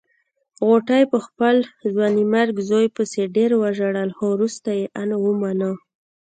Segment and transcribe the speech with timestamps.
[0.65, 1.55] غوټۍ په خپل
[1.93, 5.71] ځوانيمرګ زوی پسې ډېر وژړل خو روسته يې ان ومانه.